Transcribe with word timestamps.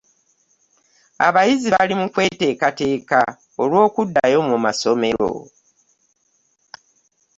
Abayizi 1.27 1.67
bali 1.75 1.93
mu 2.01 2.07
kweteekateeka 2.13 3.19
olw'okuddayo 3.63 4.39
mu 4.49 4.57
masomero. 4.63 5.31